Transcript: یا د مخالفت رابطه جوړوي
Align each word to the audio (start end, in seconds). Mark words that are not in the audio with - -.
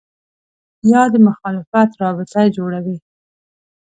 یا 0.91 1.03
د 1.13 1.15
مخالفت 1.27 1.89
رابطه 2.01 2.41
جوړوي 2.55 2.97